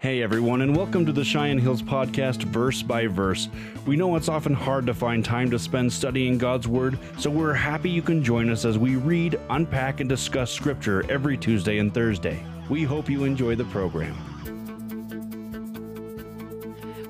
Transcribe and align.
Hey 0.00 0.22
everyone, 0.22 0.62
and 0.62 0.74
welcome 0.74 1.04
to 1.04 1.12
the 1.12 1.22
Cheyenne 1.22 1.58
Hills 1.58 1.82
Podcast, 1.82 2.44
Verse 2.44 2.82
by 2.82 3.06
Verse. 3.06 3.50
We 3.84 3.96
know 3.96 4.16
it's 4.16 4.30
often 4.30 4.54
hard 4.54 4.86
to 4.86 4.94
find 4.94 5.22
time 5.22 5.50
to 5.50 5.58
spend 5.58 5.92
studying 5.92 6.38
God's 6.38 6.66
Word, 6.66 6.98
so 7.18 7.28
we're 7.28 7.52
happy 7.52 7.90
you 7.90 8.00
can 8.00 8.24
join 8.24 8.48
us 8.48 8.64
as 8.64 8.78
we 8.78 8.96
read, 8.96 9.38
unpack, 9.50 10.00
and 10.00 10.08
discuss 10.08 10.50
Scripture 10.50 11.04
every 11.10 11.36
Tuesday 11.36 11.76
and 11.76 11.92
Thursday. 11.92 12.42
We 12.70 12.82
hope 12.82 13.10
you 13.10 13.24
enjoy 13.24 13.56
the 13.56 13.66
program. 13.66 14.16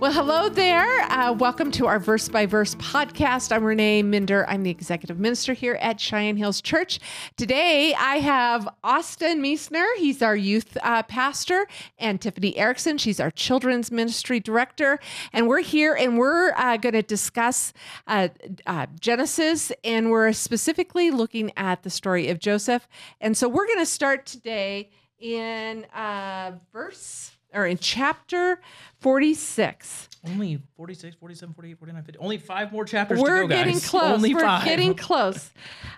Well, 0.00 0.12
hello 0.12 0.48
there. 0.48 1.02
Uh, 1.12 1.34
welcome 1.34 1.70
to 1.72 1.86
our 1.86 1.98
Verse 1.98 2.30
by 2.30 2.46
Verse 2.46 2.74
podcast. 2.76 3.54
I'm 3.54 3.62
Renee 3.62 4.02
Minder. 4.02 4.48
I'm 4.48 4.62
the 4.62 4.70
executive 4.70 5.20
minister 5.20 5.52
here 5.52 5.74
at 5.74 6.00
Cheyenne 6.00 6.38
Hills 6.38 6.62
Church. 6.62 6.98
Today, 7.36 7.92
I 7.92 8.16
have 8.16 8.66
Austin 8.82 9.42
Meisner. 9.42 9.84
He's 9.98 10.22
our 10.22 10.34
youth 10.34 10.78
uh, 10.82 11.02
pastor, 11.02 11.66
and 11.98 12.18
Tiffany 12.18 12.56
Erickson. 12.56 12.96
She's 12.96 13.20
our 13.20 13.30
children's 13.30 13.92
ministry 13.92 14.40
director. 14.40 14.98
And 15.34 15.46
we're 15.46 15.60
here 15.60 15.92
and 15.92 16.16
we're 16.16 16.54
uh, 16.54 16.78
going 16.78 16.94
to 16.94 17.02
discuss 17.02 17.74
uh, 18.06 18.28
uh, 18.66 18.86
Genesis, 19.00 19.70
and 19.84 20.10
we're 20.10 20.32
specifically 20.32 21.10
looking 21.10 21.52
at 21.58 21.82
the 21.82 21.90
story 21.90 22.30
of 22.30 22.38
Joseph. 22.38 22.88
And 23.20 23.36
so 23.36 23.50
we're 23.50 23.66
going 23.66 23.80
to 23.80 23.84
start 23.84 24.24
today 24.24 24.88
in 25.18 25.84
uh, 25.94 26.52
verse 26.72 27.32
or 27.52 27.66
in 27.66 27.78
chapter 27.78 28.60
46. 29.00 30.08
Only 30.26 30.60
46, 30.76 31.16
47, 31.16 31.54
48, 31.54 31.78
49, 31.78 32.02
50. 32.04 32.18
Only 32.18 32.38
five 32.38 32.72
more 32.72 32.84
chapters 32.84 33.18
We're 33.20 33.42
to 33.42 33.48
go, 33.48 33.48
getting 33.48 33.74
guys. 33.74 33.88
close. 33.88 34.12
Only 34.14 34.34
We're 34.34 34.40
five. 34.40 34.64
getting 34.64 34.94
close. 34.94 35.50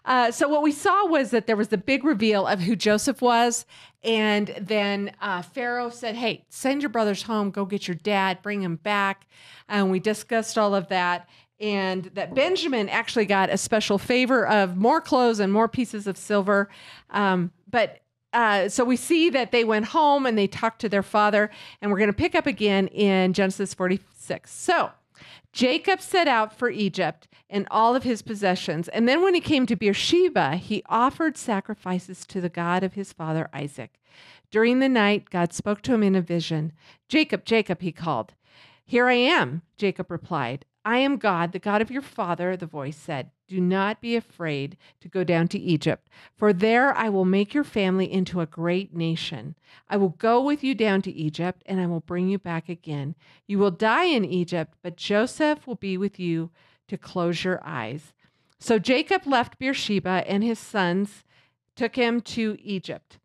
Uh, 0.04 0.30
so 0.30 0.48
what 0.48 0.62
we 0.62 0.70
saw 0.70 1.06
was 1.06 1.30
that 1.32 1.46
there 1.48 1.56
was 1.56 1.68
the 1.68 1.78
big 1.78 2.04
reveal 2.04 2.46
of 2.46 2.60
who 2.60 2.76
Joseph 2.76 3.20
was, 3.20 3.66
and 4.04 4.54
then 4.60 5.12
uh, 5.20 5.42
Pharaoh 5.42 5.90
said, 5.90 6.14
"Hey, 6.14 6.44
send 6.50 6.82
your 6.82 6.88
brothers 6.90 7.22
home. 7.24 7.50
Go 7.50 7.64
get 7.64 7.88
your 7.88 7.96
dad. 7.96 8.42
Bring 8.42 8.62
him 8.62 8.76
back." 8.76 9.26
And 9.68 9.90
we 9.90 9.98
discussed 9.98 10.56
all 10.56 10.74
of 10.74 10.88
that. 10.88 11.28
And 11.58 12.06
that 12.14 12.34
Benjamin 12.34 12.88
actually 12.88 13.24
got 13.26 13.48
a 13.50 13.56
special 13.56 13.96
favor 13.96 14.46
of 14.46 14.76
more 14.76 15.00
clothes 15.00 15.38
and 15.38 15.52
more 15.52 15.68
pieces 15.68 16.06
of 16.08 16.16
silver. 16.16 16.68
Um, 17.10 17.52
but 17.70 18.01
uh, 18.32 18.68
so 18.68 18.84
we 18.84 18.96
see 18.96 19.30
that 19.30 19.52
they 19.52 19.64
went 19.64 19.86
home 19.86 20.26
and 20.26 20.36
they 20.36 20.46
talked 20.46 20.80
to 20.80 20.88
their 20.88 21.02
father, 21.02 21.50
and 21.80 21.90
we're 21.90 21.98
going 21.98 22.08
to 22.08 22.14
pick 22.14 22.34
up 22.34 22.46
again 22.46 22.88
in 22.88 23.32
Genesis 23.32 23.74
46. 23.74 24.50
So 24.50 24.90
Jacob 25.52 26.00
set 26.00 26.28
out 26.28 26.56
for 26.56 26.70
Egypt 26.70 27.28
and 27.50 27.66
all 27.70 27.94
of 27.94 28.04
his 28.04 28.22
possessions. 28.22 28.88
And 28.88 29.06
then 29.06 29.22
when 29.22 29.34
he 29.34 29.40
came 29.40 29.66
to 29.66 29.76
Beersheba, 29.76 30.56
he 30.56 30.82
offered 30.88 31.36
sacrifices 31.36 32.24
to 32.26 32.40
the 32.40 32.48
God 32.48 32.82
of 32.82 32.94
his 32.94 33.12
father 33.12 33.48
Isaac. 33.52 34.00
During 34.50 34.78
the 34.78 34.88
night, 34.88 35.30
God 35.30 35.52
spoke 35.52 35.82
to 35.82 35.94
him 35.94 36.02
in 36.02 36.14
a 36.14 36.22
vision. 36.22 36.72
Jacob, 37.08 37.44
Jacob, 37.44 37.82
he 37.82 37.92
called. 37.92 38.34
Here 38.84 39.08
I 39.08 39.14
am, 39.14 39.62
Jacob 39.76 40.10
replied. 40.10 40.64
I 40.84 40.98
am 40.98 41.16
God, 41.16 41.52
the 41.52 41.58
God 41.58 41.80
of 41.80 41.90
your 41.90 42.02
father, 42.02 42.56
the 42.56 42.66
voice 42.66 42.96
said. 42.96 43.30
Do 43.46 43.60
not 43.60 44.00
be 44.00 44.16
afraid 44.16 44.76
to 45.00 45.08
go 45.08 45.22
down 45.22 45.46
to 45.48 45.58
Egypt, 45.58 46.08
for 46.36 46.52
there 46.52 46.96
I 46.96 47.08
will 47.08 47.24
make 47.24 47.54
your 47.54 47.64
family 47.64 48.10
into 48.10 48.40
a 48.40 48.46
great 48.46 48.94
nation. 48.94 49.54
I 49.88 49.96
will 49.96 50.08
go 50.08 50.42
with 50.42 50.64
you 50.64 50.74
down 50.74 51.02
to 51.02 51.12
Egypt, 51.12 51.62
and 51.66 51.80
I 51.80 51.86
will 51.86 52.00
bring 52.00 52.28
you 52.28 52.38
back 52.38 52.68
again. 52.68 53.14
You 53.46 53.58
will 53.58 53.70
die 53.70 54.06
in 54.06 54.24
Egypt, 54.24 54.74
but 54.82 54.96
Joseph 54.96 55.66
will 55.66 55.76
be 55.76 55.96
with 55.96 56.18
you 56.18 56.50
to 56.88 56.98
close 56.98 57.44
your 57.44 57.60
eyes. 57.64 58.12
So 58.58 58.78
Jacob 58.78 59.26
left 59.26 59.58
Beersheba, 59.58 60.24
and 60.26 60.42
his 60.42 60.58
sons 60.58 61.22
took 61.76 61.96
him 61.96 62.20
to 62.22 62.56
Egypt. 62.60 63.18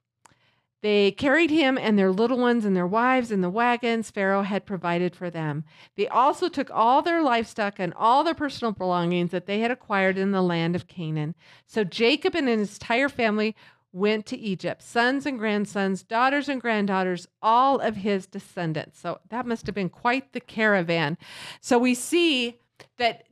They 0.87 1.11
carried 1.11 1.49
him 1.49 1.77
and 1.77 1.99
their 1.99 2.13
little 2.13 2.37
ones 2.37 2.63
and 2.63 2.73
their 2.73 2.87
wives 2.87 3.29
in 3.29 3.41
the 3.41 3.49
wagons 3.49 4.09
Pharaoh 4.09 4.43
had 4.43 4.65
provided 4.65 5.17
for 5.17 5.29
them. 5.29 5.65
They 5.97 6.07
also 6.07 6.47
took 6.47 6.71
all 6.71 7.01
their 7.01 7.21
livestock 7.21 7.77
and 7.77 7.93
all 7.95 8.23
their 8.23 8.33
personal 8.33 8.71
belongings 8.71 9.31
that 9.31 9.47
they 9.47 9.59
had 9.59 9.69
acquired 9.69 10.17
in 10.17 10.31
the 10.31 10.41
land 10.41 10.77
of 10.77 10.87
Canaan. 10.87 11.35
So 11.65 11.83
Jacob 11.83 12.35
and 12.35 12.47
his 12.47 12.75
entire 12.75 13.09
family 13.09 13.53
went 13.91 14.25
to 14.27 14.37
Egypt 14.37 14.81
sons 14.81 15.25
and 15.25 15.37
grandsons, 15.37 16.03
daughters 16.03 16.47
and 16.47 16.61
granddaughters, 16.61 17.27
all 17.41 17.79
of 17.79 17.97
his 17.97 18.25
descendants. 18.25 18.97
So 18.97 19.19
that 19.27 19.45
must 19.45 19.65
have 19.65 19.75
been 19.75 19.89
quite 19.89 20.31
the 20.31 20.39
caravan. 20.39 21.17
So 21.59 21.77
we 21.77 21.95
see 21.95 22.61
that 22.97 23.25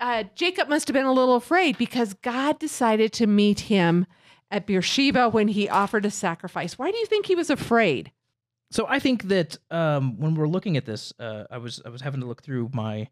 uh, 0.00 0.24
Jacob 0.34 0.68
must 0.68 0.88
have 0.88 0.94
been 0.94 1.06
a 1.06 1.12
little 1.12 1.36
afraid 1.36 1.78
because 1.78 2.14
God 2.14 2.58
decided 2.58 3.12
to 3.12 3.28
meet 3.28 3.60
him 3.60 4.06
at 4.54 4.66
Beersheba 4.66 5.28
when 5.28 5.48
he 5.48 5.68
offered 5.68 6.06
a 6.06 6.10
sacrifice. 6.10 6.78
Why 6.78 6.92
do 6.92 6.96
you 6.96 7.06
think 7.06 7.26
he 7.26 7.34
was 7.34 7.50
afraid? 7.50 8.12
So 8.74 8.86
I 8.88 8.98
think 8.98 9.28
that 9.28 9.56
um, 9.70 10.18
when 10.18 10.34
we're 10.34 10.48
looking 10.48 10.76
at 10.76 10.84
this, 10.84 11.12
uh, 11.20 11.44
I 11.48 11.58
was 11.58 11.80
I 11.86 11.90
was 11.90 12.00
having 12.00 12.20
to 12.22 12.26
look 12.26 12.42
through 12.42 12.70
my 12.72 13.08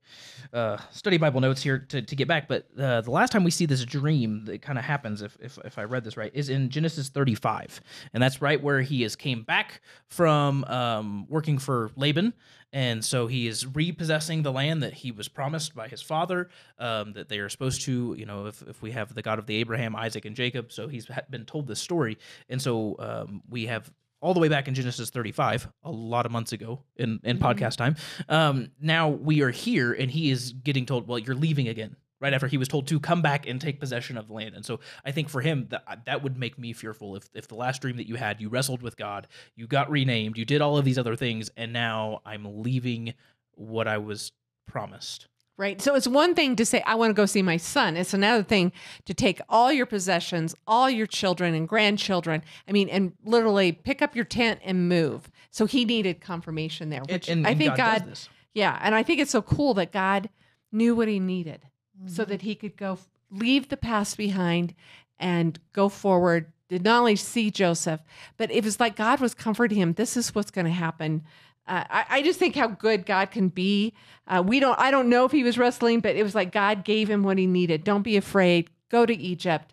uh, 0.52 0.78
study 0.90 1.18
Bible 1.18 1.40
notes 1.40 1.62
here 1.62 1.78
to, 1.78 2.02
to 2.02 2.16
get 2.16 2.26
back. 2.26 2.48
But 2.48 2.66
uh, 2.76 3.02
the 3.02 3.12
last 3.12 3.30
time 3.30 3.44
we 3.44 3.52
see 3.52 3.64
this 3.64 3.84
dream 3.84 4.44
that 4.46 4.60
kind 4.60 4.76
of 4.76 4.84
happens, 4.84 5.22
if, 5.22 5.38
if 5.40 5.60
if 5.64 5.78
I 5.78 5.84
read 5.84 6.02
this 6.02 6.16
right, 6.16 6.32
is 6.34 6.48
in 6.48 6.68
Genesis 6.68 7.10
35, 7.10 7.80
and 8.12 8.20
that's 8.20 8.42
right 8.42 8.60
where 8.60 8.80
he 8.80 9.02
has 9.02 9.14
came 9.14 9.44
back 9.44 9.82
from 10.08 10.64
um, 10.64 11.28
working 11.28 11.58
for 11.58 11.92
Laban, 11.94 12.34
and 12.72 13.04
so 13.04 13.28
he 13.28 13.46
is 13.46 13.64
repossessing 13.64 14.42
the 14.42 14.50
land 14.50 14.82
that 14.82 14.94
he 14.94 15.12
was 15.12 15.28
promised 15.28 15.76
by 15.76 15.86
his 15.86 16.02
father, 16.02 16.48
um, 16.80 17.12
that 17.12 17.28
they 17.28 17.38
are 17.38 17.48
supposed 17.48 17.82
to, 17.82 18.16
you 18.18 18.26
know, 18.26 18.46
if, 18.46 18.62
if 18.62 18.82
we 18.82 18.90
have 18.90 19.14
the 19.14 19.22
God 19.22 19.38
of 19.38 19.46
the 19.46 19.54
Abraham, 19.56 19.94
Isaac, 19.94 20.24
and 20.24 20.34
Jacob. 20.34 20.72
So 20.72 20.88
he's 20.88 21.06
been 21.30 21.44
told 21.44 21.68
this 21.68 21.80
story. 21.80 22.18
And 22.48 22.60
so 22.60 22.96
um, 22.98 23.42
we 23.48 23.66
have 23.66 23.92
all 24.22 24.32
the 24.32 24.40
way 24.40 24.48
back 24.48 24.68
in 24.68 24.74
Genesis 24.74 25.10
35, 25.10 25.68
a 25.82 25.90
lot 25.90 26.24
of 26.24 26.32
months 26.32 26.52
ago 26.52 26.80
in, 26.96 27.20
in 27.24 27.36
mm-hmm. 27.36 27.46
podcast 27.46 27.76
time. 27.76 27.96
Um, 28.28 28.70
now 28.80 29.08
we 29.08 29.42
are 29.42 29.50
here 29.50 29.92
and 29.92 30.10
he 30.10 30.30
is 30.30 30.52
getting 30.52 30.86
told, 30.86 31.06
well, 31.06 31.18
you're 31.18 31.34
leaving 31.34 31.68
again 31.68 31.96
right 32.20 32.32
after 32.32 32.46
he 32.46 32.56
was 32.56 32.68
told 32.68 32.86
to 32.86 33.00
come 33.00 33.20
back 33.20 33.46
and 33.48 33.60
take 33.60 33.80
possession 33.80 34.16
of 34.16 34.28
the 34.28 34.32
land. 34.32 34.54
And 34.54 34.64
so 34.64 34.78
I 35.04 35.10
think 35.10 35.28
for 35.28 35.40
him 35.40 35.66
that 35.70 36.06
that 36.06 36.22
would 36.22 36.38
make 36.38 36.56
me 36.56 36.72
fearful 36.72 37.16
if 37.16 37.28
if 37.34 37.48
the 37.48 37.56
last 37.56 37.82
dream 37.82 37.96
that 37.96 38.08
you 38.08 38.14
had, 38.14 38.40
you 38.40 38.48
wrestled 38.48 38.80
with 38.80 38.96
God, 38.96 39.26
you 39.56 39.66
got 39.66 39.90
renamed, 39.90 40.38
you 40.38 40.44
did 40.44 40.62
all 40.62 40.78
of 40.78 40.84
these 40.84 40.98
other 40.98 41.16
things, 41.16 41.50
and 41.56 41.72
now 41.72 42.22
I'm 42.24 42.62
leaving 42.62 43.14
what 43.56 43.88
I 43.88 43.98
was 43.98 44.30
promised. 44.68 45.26
Right. 45.58 45.80
So 45.82 45.94
it's 45.94 46.08
one 46.08 46.34
thing 46.34 46.56
to 46.56 46.64
say, 46.64 46.82
I 46.86 46.94
want 46.94 47.10
to 47.10 47.14
go 47.14 47.26
see 47.26 47.42
my 47.42 47.58
son. 47.58 47.96
It's 47.96 48.14
another 48.14 48.42
thing 48.42 48.72
to 49.04 49.12
take 49.12 49.40
all 49.48 49.70
your 49.70 49.84
possessions, 49.84 50.54
all 50.66 50.88
your 50.88 51.06
children 51.06 51.54
and 51.54 51.68
grandchildren. 51.68 52.42
I 52.66 52.72
mean, 52.72 52.88
and 52.88 53.12
literally 53.24 53.72
pick 53.72 54.00
up 54.00 54.16
your 54.16 54.24
tent 54.24 54.60
and 54.64 54.88
move. 54.88 55.30
So 55.50 55.66
he 55.66 55.84
needed 55.84 56.20
confirmation 56.22 56.88
there, 56.88 57.02
which 57.02 57.28
and, 57.28 57.40
and, 57.40 57.46
I 57.46 57.54
think 57.54 57.76
God, 57.76 58.06
God 58.06 58.18
yeah. 58.54 58.78
And 58.82 58.94
I 58.94 59.02
think 59.02 59.20
it's 59.20 59.30
so 59.30 59.42
cool 59.42 59.74
that 59.74 59.92
God 59.92 60.30
knew 60.72 60.96
what 60.96 61.08
he 61.08 61.20
needed 61.20 61.60
mm-hmm. 61.98 62.08
so 62.08 62.24
that 62.24 62.42
he 62.42 62.54
could 62.54 62.76
go 62.76 62.98
leave 63.30 63.68
the 63.68 63.76
past 63.76 64.16
behind 64.16 64.74
and 65.18 65.58
go 65.72 65.88
forward. 65.90 66.52
Did 66.70 66.84
not 66.84 67.00
only 67.00 67.16
see 67.16 67.50
Joseph, 67.50 68.00
but 68.38 68.50
it 68.50 68.64
was 68.64 68.80
like 68.80 68.96
God 68.96 69.20
was 69.20 69.34
comforting 69.34 69.76
him. 69.76 69.92
This 69.92 70.16
is 70.16 70.34
what's 70.34 70.50
going 70.50 70.64
to 70.64 70.72
happen 70.72 71.24
uh, 71.66 71.84
I, 71.88 72.04
I, 72.10 72.22
just 72.22 72.38
think 72.38 72.56
how 72.56 72.66
good 72.66 73.06
God 73.06 73.30
can 73.30 73.48
be. 73.48 73.94
Uh, 74.26 74.42
we 74.44 74.58
don't. 74.58 74.78
I 74.78 74.90
don't 74.90 75.08
know 75.08 75.24
if 75.24 75.32
he 75.32 75.44
was 75.44 75.56
wrestling, 75.56 76.00
but 76.00 76.16
it 76.16 76.22
was 76.22 76.34
like 76.34 76.50
God 76.50 76.84
gave 76.84 77.08
him 77.08 77.22
what 77.22 77.38
he 77.38 77.46
needed. 77.46 77.84
Don't 77.84 78.02
be 78.02 78.16
afraid. 78.16 78.68
Go 78.88 79.06
to 79.06 79.14
Egypt. 79.14 79.72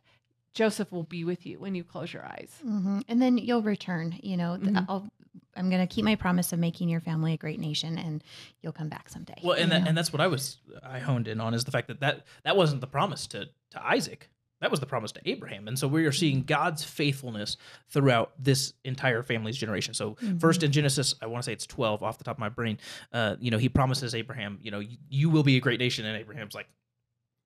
Joseph 0.53 0.91
will 0.91 1.03
be 1.03 1.23
with 1.23 1.45
you 1.45 1.59
when 1.59 1.75
you 1.75 1.83
close 1.83 2.13
your 2.13 2.25
eyes, 2.25 2.51
mm-hmm. 2.65 2.99
and 3.07 3.21
then 3.21 3.37
you'll 3.37 3.61
return. 3.61 4.19
You 4.21 4.37
know, 4.37 4.57
mm-hmm. 4.59 5.07
I'm 5.55 5.69
going 5.69 5.85
to 5.85 5.93
keep 5.93 6.05
my 6.05 6.15
promise 6.15 6.53
of 6.53 6.59
making 6.59 6.89
your 6.89 7.01
family 7.01 7.33
a 7.33 7.37
great 7.37 7.59
nation, 7.59 7.97
and 7.97 8.23
you'll 8.61 8.73
come 8.73 8.89
back 8.89 9.09
someday. 9.09 9.35
Well, 9.43 9.57
and 9.57 9.71
that, 9.71 9.87
and 9.87 9.97
that's 9.97 10.13
what 10.13 10.21
I 10.21 10.27
was 10.27 10.57
I 10.83 10.99
honed 10.99 11.27
in 11.27 11.41
on 11.41 11.53
is 11.53 11.63
the 11.63 11.71
fact 11.71 11.87
that 11.87 11.99
that 12.01 12.25
that 12.43 12.55
wasn't 12.55 12.81
the 12.81 12.87
promise 12.87 13.27
to 13.27 13.49
to 13.71 13.85
Isaac. 13.85 14.29
That 14.61 14.71
was 14.71 14.79
the 14.79 14.85
promise 14.85 15.11
to 15.13 15.21
Abraham. 15.29 15.67
And 15.67 15.79
so 15.79 15.87
we 15.87 16.05
are 16.05 16.11
seeing 16.11 16.43
God's 16.43 16.83
faithfulness 16.83 17.57
throughout 17.89 18.33
this 18.37 18.73
entire 18.83 19.23
family's 19.23 19.57
generation. 19.57 19.93
So 19.93 20.11
mm-hmm. 20.15 20.37
first 20.37 20.63
in 20.63 20.71
Genesis, 20.71 21.15
I 21.21 21.27
want 21.27 21.43
to 21.43 21.45
say 21.45 21.53
it's 21.53 21.65
12 21.65 22.03
off 22.03 22.17
the 22.17 22.23
top 22.23 22.35
of 22.35 22.39
my 22.39 22.49
brain, 22.49 22.77
uh, 23.13 23.35
you 23.39 23.51
know, 23.51 23.57
he 23.57 23.69
promises 23.69 24.13
Abraham, 24.13 24.59
you 24.61 24.71
know, 24.71 24.81
you 25.09 25.29
will 25.29 25.43
be 25.43 25.57
a 25.57 25.61
great 25.61 25.79
nation. 25.79 26.05
And 26.05 26.17
Abraham's 26.17 26.55
like, 26.55 26.67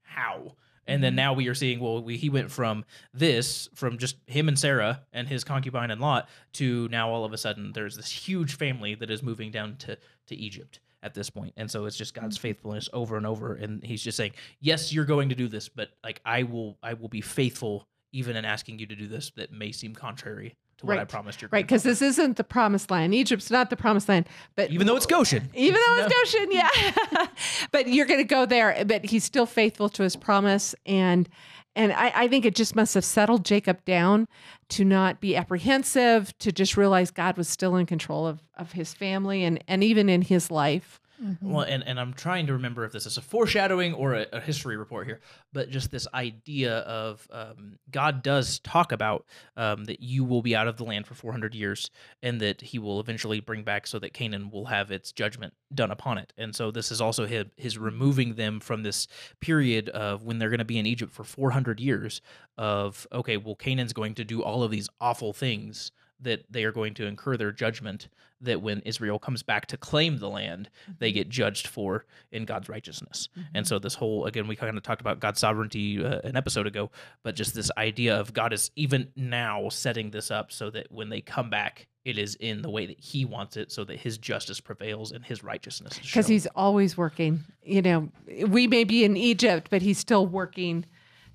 how? 0.02 0.56
And 0.88 1.04
then 1.04 1.12
mm-hmm. 1.12 1.18
now 1.18 1.34
we 1.34 1.48
are 1.48 1.56
seeing, 1.56 1.80
well, 1.80 2.04
we, 2.04 2.18
he 2.18 2.30
went 2.30 2.52
from 2.52 2.84
this, 3.14 3.70
from 3.76 3.98
just 3.98 4.18
him 4.26 4.48
and 4.48 4.58
Sarah 4.58 5.04
and 5.14 5.28
his 5.28 5.44
concubine 5.44 5.92
and 5.92 6.02
Lot, 6.02 6.28
to 6.54 6.88
now 6.90 7.10
all 7.10 7.26
of 7.26 7.34
a 7.34 7.38
sudden 7.38 7.74
there's 7.74 7.96
this 7.96 8.12
huge 8.12 8.58
family 8.58 8.96
that 8.96 9.10
is 9.10 9.22
moving 9.24 9.52
down 9.52 9.78
to, 9.78 9.98
to 10.28 10.36
Egypt 10.36 10.80
at 11.04 11.14
this 11.14 11.30
point. 11.30 11.54
And 11.58 11.70
so 11.70 11.86
it's 11.86 11.98
just 11.98 12.16
God's 12.16 12.38
mm-hmm. 12.38 12.42
faithfulness 12.42 12.90
over 12.94 13.18
and 13.18 13.28
over. 13.28 13.54
And 13.54 13.84
he's 13.84 14.02
just 14.02 14.18
saying, 14.18 14.32
yes, 14.60 14.92
you're 14.92 15.06
going 15.06 15.30
to 15.30 15.36
do 15.36 15.48
this, 15.48 15.70
but 15.70 15.90
like 16.04 16.22
I 16.26 16.44
will, 16.44 16.78
I 16.82 16.94
will 16.94 17.10
be 17.10 17.22
faithful 17.22 17.88
even 18.12 18.36
in 18.36 18.46
asking 18.46 18.80
you 18.80 18.88
to 18.88 18.96
do 18.96 19.08
this 19.08 19.32
that 19.36 19.52
may 19.52 19.72
seem 19.72 19.94
contrary 19.94 20.56
to 20.78 20.88
right. 20.88 20.96
what 20.96 21.02
I 21.02 21.06
promised 21.06 21.42
you. 21.42 21.48
Right, 21.52 21.66
because 21.66 21.84
this 21.84 22.02
isn't 22.02 22.38
the 22.38 22.44
promised 22.44 22.92
land. 22.92 23.14
Egypt's 23.14 23.52
not 23.52 23.70
the 23.70 23.78
promised 23.78 24.10
land, 24.10 24.28
but 24.56 24.72
even 24.72 24.88
though 24.88 24.96
it's 24.96 25.06
Goshen, 25.06 25.50
even 25.54 25.80
though 25.88 26.04
it's 26.04 26.14
Goshen, 26.14 26.52
yeah. 26.52 27.28
but 27.72 27.88
you're 27.88 28.06
going 28.06 28.20
to 28.20 28.26
go 28.26 28.46
there. 28.46 28.84
But 28.86 29.06
he's 29.06 29.24
still 29.24 29.46
faithful 29.46 29.90
to 29.90 30.04
his 30.04 30.16
promise, 30.16 30.76
and 30.86 31.30
and 31.76 31.92
I, 31.94 32.12
I 32.16 32.28
think 32.28 32.46
it 32.46 32.56
just 32.56 32.76
must 32.76 32.94
have 32.94 33.06
settled 33.06 33.46
Jacob 33.46 33.84
down 33.86 34.28
to 34.70 34.86
not 34.86 35.20
be 35.20 35.36
apprehensive, 35.36 36.38
to 36.40 36.52
just 36.52 36.78
realize 36.78 37.12
God 37.12 37.38
was 37.38 37.48
still 37.50 37.76
in 37.76 37.86
control 37.86 38.28
of, 38.28 38.42
of 38.58 38.74
his 38.74 38.94
family 38.94 39.44
and, 39.44 39.64
and 39.68 39.84
even 39.84 40.10
in 40.10 40.22
his 40.22 40.52
life. 40.52 41.00
Mm-hmm. 41.24 41.52
Well, 41.52 41.66
and, 41.66 41.84
and 41.88 42.00
I'm 42.00 42.14
trying 42.14 42.48
to 42.48 42.54
remember 42.54 42.84
if 42.84 42.92
this 42.92 43.06
is 43.06 43.18
a 43.18 43.22
foreshadowing 43.22 43.94
or 43.94 44.14
a, 44.16 44.26
a 44.34 44.40
history 44.42 44.76
report 44.76 45.08
here, 45.08 45.22
but 45.54 45.70
just 45.70 45.90
this 45.90 46.08
idea 46.14 46.80
of 46.80 47.26
um, 47.32 47.78
God 47.92 48.24
does 48.24 48.60
talk 48.60 48.92
about 48.92 49.26
um, 49.56 49.86
that 49.86 50.02
you 50.02 50.26
will 50.26 50.42
be 50.42 50.56
out 50.56 50.68
of 50.68 50.78
the 50.78 50.84
land 50.84 51.08
for 51.08 51.14
400 51.14 51.56
years 51.56 51.90
and 52.22 52.42
that 52.42 52.62
he 52.62 52.78
will 52.78 53.00
eventually 53.00 53.40
bring 53.40 53.64
back 53.64 53.88
so 53.88 54.00
that 54.00 54.14
Canaan 54.14 54.50
will 54.52 54.66
have 54.66 54.92
its 54.92 55.12
judgment 55.12 55.54
done 55.74 55.92
upon 55.92 56.18
it. 56.18 56.34
And 56.38 56.54
so 56.54 56.72
this 56.72 56.92
is 56.92 57.00
also 57.00 57.26
his, 57.26 57.46
his 57.56 57.78
removing 57.78 58.36
them 58.36 58.60
from 58.60 58.84
this 58.84 59.08
period 59.40 59.90
of 59.90 60.24
when 60.24 60.40
they're 60.40 60.50
going 60.50 60.60
to 60.60 60.66
be 60.66 60.80
in 60.80 60.86
Egypt 60.86 61.14
for 61.14 61.24
400 61.24 61.80
years 61.80 62.22
of, 62.58 63.08
okay, 63.14 63.38
well, 63.38 63.56
Canaan's 63.56 63.94
going 63.94 64.16
to 64.16 64.26
do 64.26 64.44
all 64.44 64.64
of 64.64 64.72
these 64.72 64.90
awful 65.00 65.32
things 65.32 65.92
that 66.22 66.46
they 66.50 66.64
are 66.64 66.72
going 66.72 66.94
to 66.96 67.06
incur 67.06 67.38
their 67.38 67.52
judgment 67.52 68.08
that 68.42 68.62
when 68.62 68.80
Israel 68.82 69.20
comes 69.20 69.42
back 69.42 69.68
to 69.68 69.78
claim 69.78 70.18
the 70.18 70.30
land, 70.30 70.70
they 71.00 71.12
get 71.12 71.30
judged 71.30 71.68
for 71.68 72.06
in 72.32 72.46
God's 72.46 72.68
righteousness. 72.68 73.30
And 73.54 73.66
so 73.66 73.80
this 73.80 73.96
whole 73.96 74.26
again 74.26 74.48
we 74.48 74.56
kind 74.56 74.76
of 74.78 74.84
talked 74.84 75.02
about 75.02 75.20
God's 75.20 75.40
sovereignty 75.40 76.04
uh, 76.04 76.20
an 76.24 76.36
episode 76.36 76.68
ago, 76.68 76.92
but 77.24 77.36
just 77.36 77.56
this 77.56 77.72
idea 77.78 78.18
of 78.20 78.34
God 78.34 78.54
is 78.54 78.72
even 78.76 79.10
now 79.16 79.70
setting 79.70 80.12
this 80.12 80.30
up 80.30 80.52
so 80.52 80.70
that 80.72 80.92
when 80.92 81.10
they 81.10 81.22
come 81.22 81.50
back 81.50 81.88
it 82.06 82.18
is 82.18 82.36
in 82.36 82.62
the 82.62 82.70
way 82.70 82.86
that 82.86 83.00
he 83.00 83.24
wants 83.24 83.56
it 83.56 83.72
so 83.72 83.86
that 83.86 83.98
his 83.98 84.18
justice 84.18 84.60
prevails 84.60 85.14
and 85.14 85.24
his 85.24 85.42
righteousness 85.42 85.98
Because 86.00 86.28
he's 86.28 86.48
always 86.48 86.98
working. 86.98 87.46
You 87.64 87.82
know, 87.82 88.10
we 88.48 88.68
may 88.68 88.84
be 88.84 89.06
in 89.06 89.16
Egypt, 89.16 89.68
but 89.70 89.82
he's 89.82 89.98
still 89.98 90.28
working 90.28 90.86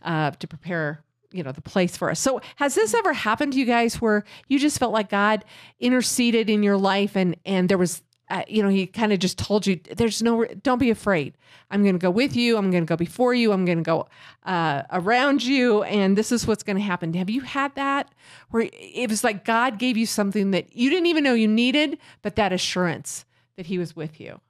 uh, 0.02 0.32
to 0.32 0.46
prepare 0.46 1.02
you 1.32 1.42
know 1.42 1.52
the 1.52 1.60
place 1.60 1.96
for 1.96 2.10
us. 2.10 2.20
So 2.20 2.40
has 2.56 2.75
this 2.75 2.94
ever 2.94 3.12
happened 3.12 3.52
to 3.52 3.58
you 3.58 3.66
guys 3.66 4.00
where 4.00 4.25
you 4.48 4.58
just 4.58 4.78
felt 4.78 4.92
like 4.92 5.10
god 5.10 5.44
interceded 5.78 6.48
in 6.50 6.62
your 6.62 6.76
life 6.76 7.16
and 7.16 7.36
and 7.44 7.69
there 7.69 7.78
was 7.78 8.02
uh, 8.30 8.42
you 8.46 8.62
know 8.62 8.69
he 8.69 8.86
kind 8.86 9.12
of 9.12 9.19
just 9.19 9.38
told 9.38 9.66
you 9.66 9.80
there's 9.96 10.22
no 10.22 10.44
don't 10.62 10.78
be 10.78 10.90
afraid. 10.90 11.34
I'm 11.70 11.82
going 11.82 11.94
to 11.94 11.98
go 11.98 12.10
with 12.10 12.34
you. 12.34 12.56
I'm 12.56 12.70
going 12.70 12.82
to 12.84 12.88
go 12.88 12.96
before 12.96 13.34
you. 13.34 13.52
I'm 13.52 13.66
going 13.66 13.78
to 13.78 13.84
go 13.84 14.08
uh, 14.44 14.82
around 14.90 15.44
you 15.44 15.82
and 15.82 16.16
this 16.16 16.32
is 16.32 16.46
what's 16.46 16.62
going 16.62 16.76
to 16.76 16.82
happen. 16.82 17.12
Have 17.14 17.28
you 17.31 17.42
had 17.42 17.74
that 17.74 18.10
where 18.50 18.69
it 18.72 19.10
was 19.10 19.22
like 19.24 19.44
god 19.44 19.78
gave 19.78 19.96
you 19.96 20.06
something 20.06 20.50
that 20.52 20.74
you 20.74 20.88
didn't 20.90 21.06
even 21.06 21.24
know 21.24 21.34
you 21.34 21.48
needed 21.48 21.98
but 22.22 22.36
that 22.36 22.52
assurance 22.52 23.24
that 23.56 23.66
he 23.66 23.78
was 23.78 23.94
with 23.96 24.19
you? 24.20 24.40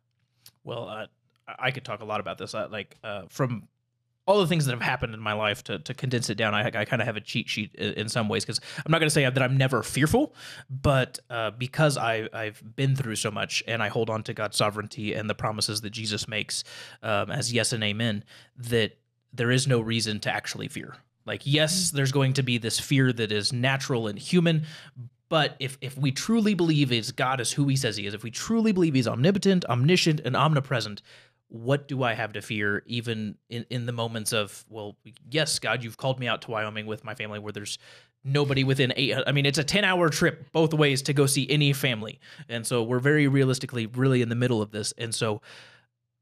Well 0.65 0.89
uh, 0.89 1.07
I- 1.59 1.71
could 1.71 1.85
talk 1.85 2.01
a 2.01 2.05
lot 2.05 2.21
about 2.21 2.39
this 2.39 2.55
uh, 2.55 2.69
like 2.71 2.97
uh, 3.03 3.23
from 3.29 3.69
all 4.29 4.41
the 4.41 4.47
things 4.47 4.67
that 4.67 4.73
have 4.73 4.83
happened 4.83 5.15
in 5.15 5.21
my 5.21 5.33
life 5.33 5.65
to, 5.65 5.79
to 5.79 5.95
condense 5.95 6.29
it 6.29 6.37
down 6.37 6.55
i, 6.55 6.67
I 6.67 6.85
kind 6.85 7.01
of 7.01 7.07
have 7.07 7.17
a 7.17 7.21
cheat 7.21 7.49
sheet 7.49 7.75
in 7.75 8.09
some 8.09 8.29
ways 8.29 8.45
because 8.45 8.61
i'm 8.85 8.93
not 8.93 8.99
going 8.99 9.09
to 9.09 9.15
say 9.15 9.25
that 9.25 9.43
i'm 9.43 9.57
never 9.57 9.83
fearful 9.83 10.35
but 10.69 11.19
uh, 11.31 11.51
because 11.53 11.97
I, 11.97 12.29
i've 12.33 12.63
been 12.77 12.95
through 12.95 13.17
so 13.17 13.31
much 13.31 13.63
and 13.67 13.83
i 13.83 13.89
hold 13.89 14.11
on 14.11 14.23
to 14.25 14.35
god's 14.35 14.59
sovereignty 14.59 15.15
and 15.15 15.29
the 15.29 15.35
promises 15.35 15.81
that 15.81 15.91
jesus 15.91 16.29
makes 16.29 16.63
um, 17.03 17.31
as 17.31 17.53
yes 17.53 17.73
and 17.73 17.83
amen 17.83 18.23
that 18.57 18.99
there 19.33 19.51
is 19.51 19.67
no 19.67 19.81
reason 19.81 20.21
to 20.21 20.33
actually 20.33 20.69
fear. 20.69 20.97
Like 21.25 21.43
yes 21.45 21.91
there's 21.91 22.13
going 22.13 22.35
to 22.35 22.43
be 22.43 22.59
this 22.59 22.79
fear 22.79 23.13
that 23.13 23.33
is 23.33 23.53
natural 23.53 24.07
and 24.07 24.19
human 24.19 24.67
but 25.29 25.57
if, 25.59 25.77
if 25.81 25.97
we 25.99 26.11
truly 26.11 26.55
believe 26.55 26.91
is 26.91 27.13
God 27.13 27.41
is 27.41 27.53
who 27.53 27.69
he 27.69 27.77
says 27.77 27.97
he 27.97 28.07
is, 28.07 28.15
if 28.15 28.23
we 28.23 28.31
truly 28.31 28.73
believe 28.73 28.95
he's 28.95 29.07
omnipotent, 29.07 29.65
omniscient, 29.67 30.21
and 30.21 30.35
omnipresent, 30.35 31.03
what 31.49 31.89
do 31.89 32.03
I 32.03 32.13
have 32.15 32.35
to 32.35 32.43
fear 32.43 32.83
even 32.87 33.37
in, 33.49 33.65
in 33.71 33.87
the 33.87 33.93
moments 33.93 34.33
of, 34.33 34.65
well, 34.69 34.97
yes, 35.31 35.59
God, 35.59 35.83
you've 35.83 35.97
called 35.97 36.21
me 36.21 36.29
out 36.29 36.43
to 36.43 36.51
Wyoming 36.51 36.87
with 36.87 37.05
my 37.05 37.15
family 37.15 37.39
where 37.39 37.53
there's 37.53 37.79
nobody 38.23 38.65
within 38.65 38.93
eight. 38.97 39.17
I 39.27 39.33
mean, 39.33 39.47
it's 39.47 39.59
a 39.59 39.65
10 39.65 39.85
hour 39.85 40.11
trip 40.11 40.53
both 40.53 40.75
ways 40.75 41.03
to 41.03 41.15
go 41.15 41.27
see 41.27 41.49
any 41.49 41.73
family. 41.73 42.21
And 42.49 42.67
so 42.67 42.83
we're 42.83 42.99
very 42.99 43.29
realistically 43.29 43.87
really 43.87 44.21
in 44.21 44.29
the 44.29 44.35
middle 44.35 44.61
of 44.61 44.71
this. 44.71 44.93
And 44.99 45.15
so, 45.15 45.41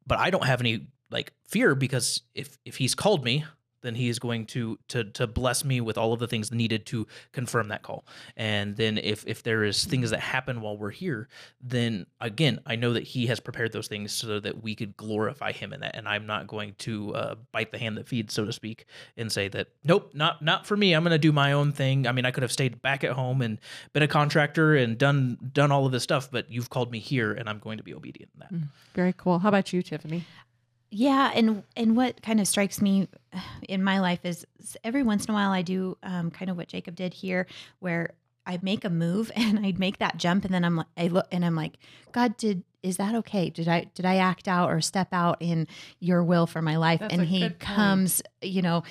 but 0.07 0.19
I 0.19 0.31
don't 0.31 0.47
have 0.47 0.61
any 0.61 0.87
like 1.11 1.33
fear 1.45 1.75
because 1.75 2.23
if, 2.35 2.59
if 2.65 2.77
he's 2.77 2.95
called 2.95 3.25
me, 3.25 3.45
then 3.87 3.95
he 3.95 4.09
is 4.09 4.19
going 4.19 4.47
to 4.47 4.79
to 4.89 5.05
to 5.05 5.27
bless 5.27 5.65
me 5.65 5.81
with 5.81 5.97
all 5.97 6.13
of 6.13 6.19
the 6.19 6.27
things 6.27 6.51
needed 6.51 6.85
to 6.87 7.07
confirm 7.33 7.69
that 7.69 7.83
call. 7.83 8.05
And 8.37 8.77
then 8.77 8.99
if 8.99 9.25
if 9.27 9.43
there 9.43 9.65
is 9.65 9.85
things 9.85 10.11
that 10.11 10.21
happen 10.21 10.61
while 10.61 10.77
we're 10.77 10.91
here, 10.91 11.29
then 11.61 12.07
again, 12.21 12.61
I 12.67 12.77
know 12.77 12.93
that 12.93 13.05
he 13.05 13.27
has 13.27 13.41
prepared 13.41 13.73
those 13.73 13.89
things 13.89 14.13
so 14.13 14.41
that 14.41 14.63
we 14.63 14.75
could 14.75 14.97
glorify 14.97 15.53
him 15.53 15.73
in 15.73 15.81
that. 15.81 15.95
And 15.95 16.09
I'm 16.09 16.27
not 16.27 16.47
going 16.47 16.75
to 16.79 17.15
uh, 17.15 17.35
bite 17.53 17.71
the 17.71 17.79
hand 17.79 17.97
that 17.97 18.09
feeds, 18.09 18.35
so 18.35 18.45
to 18.45 18.53
speak, 18.53 18.87
and 19.17 19.31
say 19.31 19.49
that 19.49 19.69
nope, 19.85 20.11
not 20.15 20.43
not 20.43 20.67
for 20.67 20.77
me. 20.77 20.93
I'm 20.93 21.03
going 21.03 21.13
to 21.13 21.19
do 21.19 21.33
my 21.33 21.53
own 21.53 21.73
thing. 21.73 22.07
I 22.07 22.13
mean, 22.13 22.25
I 22.25 22.31
could 22.31 22.43
have 22.43 22.53
stayed 22.53 22.83
back 22.83 23.05
at 23.05 23.13
home 23.13 23.43
and 23.43 23.59
been 23.93 24.03
a 24.03 24.09
contractor 24.09 24.75
and 24.75 24.99
done 24.99 25.39
done 25.53 25.71
all 25.71 25.87
of 25.87 25.93
this 25.93 26.03
stuff, 26.03 26.31
but 26.31 26.51
you've 26.51 26.71
called 26.71 26.91
me 26.91 26.99
here, 26.99 27.33
and 27.33 27.49
I'm 27.49 27.59
going 27.59 27.79
to 27.79 27.85
be 27.85 27.95
obedient 27.95 28.31
in 28.35 28.41
that. 28.41 28.69
very 28.95 29.13
cool 29.13 29.39
how 29.39 29.49
about 29.49 29.73
you 29.73 29.83
tiffany 29.83 30.25
Yeah, 30.91 31.33
and 31.35 31.65
and 31.77 31.97
what 31.97 32.23
kind 32.23 32.41
of 32.41 32.47
strikes 32.47 32.81
me 32.81 33.09
in 33.69 33.83
my 33.83 33.99
life 34.01 34.25
is 34.25 34.47
every 34.85 35.03
once 35.03 35.25
in 35.25 35.33
a 35.33 35.35
while 35.35 35.51
I 35.51 35.63
do 35.63 35.97
um, 36.03 36.31
kind 36.31 36.51
of 36.51 36.57
what 36.57 36.69
Jacob 36.69 36.95
did 36.95 37.13
here, 37.13 37.47
where 37.81 38.15
I 38.47 38.59
make 38.63 38.85
a 38.85 38.91
move 38.91 39.33
and 39.37 39.65
I'd 39.65 39.79
make 39.79 39.99
that 39.99 40.17
jump, 40.17 40.45
and 40.45 40.55
then 40.55 40.65
I'm 40.65 40.77
like, 40.77 40.87
I 40.97 41.09
look 41.09 41.27
and 41.33 41.45
I'm 41.45 41.57
like, 41.57 41.75
God, 42.13 42.37
did 42.37 42.63
is 42.83 42.99
that 42.99 43.17
okay? 43.17 43.51
Did 43.51 43.69
I 43.69 43.91
did 43.95 44.07
I 44.07 44.17
act 44.17 44.47
out 44.47 44.71
or 44.71 44.81
step 44.81 45.09
out 45.13 45.39
in 45.41 45.67
Your 45.99 46.23
will 46.23 46.47
for 46.47 46.63
my 46.63 46.77
life? 46.77 47.01
That's 47.01 47.15
and 47.15 47.27
He 47.27 47.51
comes, 47.51 48.23
you 48.43 48.63
know. 48.63 48.83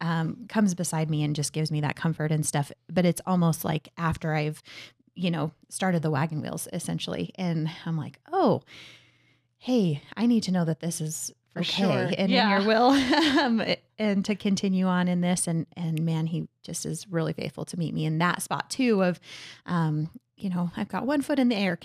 Um, 0.00 0.44
comes 0.50 0.74
beside 0.74 1.08
me 1.08 1.22
and 1.22 1.34
just 1.34 1.54
gives 1.54 1.70
me 1.70 1.80
that 1.80 1.96
comfort 1.96 2.30
and 2.30 2.44
stuff. 2.44 2.70
But 2.92 3.06
it's 3.06 3.22
almost 3.24 3.64
like 3.64 3.88
after 3.96 4.34
I've, 4.34 4.62
you 5.14 5.30
know, 5.30 5.52
started 5.70 6.02
the 6.02 6.10
wagon 6.10 6.42
wheels 6.42 6.68
essentially, 6.74 7.30
and 7.36 7.70
I'm 7.86 7.96
like, 7.96 8.18
oh, 8.30 8.62
hey, 9.56 10.02
I 10.14 10.26
need 10.26 10.42
to 10.42 10.52
know 10.52 10.66
that 10.66 10.80
this 10.80 11.00
is 11.00 11.32
For 11.54 11.60
okay 11.60 11.82
sure. 11.82 12.10
and 12.18 12.30
Yeah. 12.30 12.44
in 12.56 12.62
your 12.62 12.68
will 12.68 12.88
um, 13.40 13.62
and 13.98 14.24
to 14.26 14.34
continue 14.34 14.86
on 14.86 15.08
in 15.08 15.20
this 15.22 15.46
and 15.46 15.66
and 15.76 16.02
man 16.04 16.26
he 16.26 16.48
just 16.62 16.84
is 16.84 17.06
really 17.08 17.32
faithful 17.32 17.64
to 17.66 17.78
meet 17.78 17.94
me 17.94 18.04
in 18.04 18.18
that 18.18 18.42
spot 18.42 18.68
too 18.70 19.02
of 19.02 19.18
um 19.66 20.10
you 20.36 20.50
know 20.50 20.70
i've 20.76 20.88
got 20.88 21.06
one 21.06 21.22
foot 21.22 21.38
in 21.38 21.48
the 21.48 21.56
air. 21.56 21.78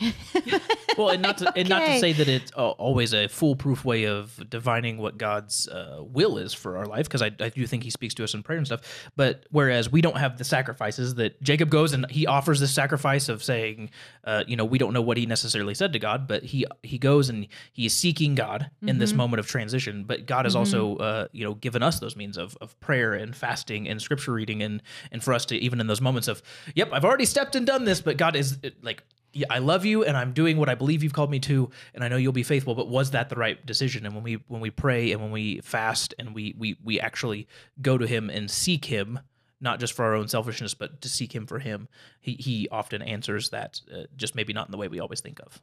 Well, 1.00 1.10
and 1.10 1.22
not 1.22 1.38
to 1.38 1.54
and 1.56 1.70
not 1.70 1.86
to 1.86 2.00
say 2.00 2.12
that 2.12 2.28
it's 2.28 2.52
uh, 2.58 2.72
always 2.72 3.14
a 3.14 3.30
foolproof 3.30 3.86
way 3.86 4.04
of 4.04 4.38
divining 4.50 4.98
what 4.98 5.18
God's 5.18 5.66
uh, 5.70 6.00
will 6.02 6.38
is 6.38 6.54
for 6.54 6.76
our 6.78 6.86
life, 6.86 7.06
because 7.06 7.22
I, 7.22 7.32
I 7.40 7.48
do 7.48 7.66
think 7.66 7.84
He 7.84 7.90
speaks 7.90 8.14
to 8.16 8.24
us 8.26 8.34
in 8.34 8.44
prayer 8.44 8.58
and 8.58 8.68
stuff. 8.68 9.10
But 9.16 9.46
whereas 9.50 9.90
we 9.90 10.02
don't 10.02 10.18
have 10.18 10.38
the 10.38 10.44
sacrifices 10.44 11.16
that 11.16 11.42
Jacob 11.42 11.70
goes 11.70 11.94
and 11.94 12.06
he 12.12 12.28
offers 12.28 12.60
this 12.60 12.74
sacrifice 12.74 13.30
of 13.30 13.42
saying, 13.42 13.92
uh, 14.26 14.44
you 14.46 14.58
know, 14.58 14.66
we 14.66 14.78
don't 14.78 14.92
know 14.92 15.02
what 15.02 15.16
he 15.16 15.26
necessarily 15.26 15.74
said 15.74 15.94
to 15.94 16.00
God, 16.00 16.28
but 16.28 16.44
he 16.44 16.66
he 16.84 16.98
goes 16.98 17.30
and 17.30 17.48
he 17.72 17.86
is 17.86 17.96
seeking 17.96 18.36
God 18.36 18.70
in 18.82 18.98
this 18.98 19.14
moment 19.14 19.40
of 19.40 19.48
transition. 19.48 20.04
But 20.04 20.26
God 20.26 20.44
has 20.46 20.56
also, 20.56 20.98
uh, 20.98 21.28
you 21.32 21.46
know, 21.46 21.54
given 21.54 21.82
us 21.82 22.00
those 22.00 22.18
means 22.18 22.38
of 22.38 22.58
of 22.60 22.78
prayer 22.82 23.14
and 23.14 23.34
fasting 23.34 23.88
and 23.88 24.02
scripture 24.02 24.34
reading, 24.34 24.62
and 24.62 24.82
and 25.14 25.24
for 25.24 25.34
us 25.34 25.46
to 25.46 25.56
even 25.56 25.80
in 25.80 25.88
those 25.88 26.02
moments 26.02 26.28
of, 26.28 26.42
yep, 26.76 26.90
I've 26.92 27.06
already 27.06 27.26
stepped 27.26 27.56
and 27.56 27.66
done 27.66 27.86
this, 27.86 28.02
but 28.02 28.18
God 28.18 28.36
is 28.40 28.58
uh, 28.64 28.70
like 28.82 29.04
yeah, 29.32 29.46
I 29.52 29.60
love 29.60 29.86
you 29.86 30.04
and 30.04 30.18
I'm 30.18 30.34
doing 30.34 30.58
what 30.58 30.70
I 30.70 30.76
believe 30.76 31.04
you've 31.04 31.14
called 31.14 31.30
me 31.30 31.40
to 31.42 31.70
and 31.94 32.04
I 32.04 32.08
know 32.08 32.18
you'll 32.18 32.34
be 32.34 32.44
faithful 32.44 32.74
but 32.76 32.88
was 32.88 33.12
that 33.12 33.30
the 33.30 33.36
right 33.36 33.64
decision 33.66 34.06
and 34.06 34.16
when 34.16 34.24
we 34.24 34.40
when 34.48 34.62
we 34.62 34.72
pray 34.72 35.12
and 35.12 35.22
when 35.22 35.32
we 35.32 35.60
fast 35.62 36.16
and 36.18 36.34
we 36.34 36.56
we 36.58 36.78
we 36.84 37.00
actually 37.00 37.48
go 37.82 37.98
to 37.98 38.08
him 38.08 38.30
and 38.30 38.50
seek 38.50 38.86
him 38.86 39.20
not 39.62 39.80
just 39.80 39.94
for 39.94 40.06
our 40.06 40.16
own 40.16 40.28
selfishness 40.28 40.74
but 40.74 41.02
to 41.02 41.10
seek 41.10 41.34
him 41.36 41.46
for 41.46 41.60
him 41.60 41.88
he 42.22 42.34
he 42.34 42.68
often 42.72 43.02
answers 43.02 43.50
that 43.50 43.82
uh, 43.94 44.04
just 44.16 44.34
maybe 44.34 44.54
not 44.54 44.68
in 44.68 44.72
the 44.72 44.78
way 44.78 44.88
we 44.88 45.00
always 45.00 45.22
think 45.22 45.40
of 45.42 45.62